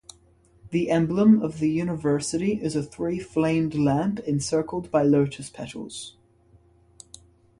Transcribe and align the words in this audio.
The 0.71 0.89
emblem 0.89 1.43
of 1.43 1.59
the 1.59 1.69
university 1.69 2.53
is 2.53 2.75
a 2.75 2.81
three-flamed 2.81 3.75
lamp 3.75 4.17
encircled 4.21 4.89
by 4.89 5.03
lotus 5.03 5.51
petals. 5.51 6.15